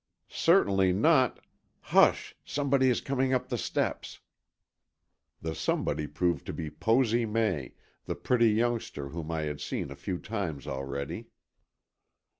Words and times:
"Certainly 0.33 0.93
not—hush, 0.93 2.35
somebody 2.43 2.89
is 2.89 3.01
coming 3.01 3.33
up 3.35 3.49
the 3.49 3.57
steps." 3.59 4.19
The 5.43 5.53
somebody 5.53 6.07
proved 6.07 6.47
to 6.47 6.53
be 6.53 6.71
Posy 6.71 7.27
May, 7.27 7.75
the 8.05 8.15
pretty 8.15 8.49
youngster 8.49 9.09
whom 9.09 9.29
I 9.29 9.41
had 9.43 9.61
seen 9.61 9.91
a 9.91 9.95
few 9.95 10.17
times 10.17 10.65
already. 10.65 11.27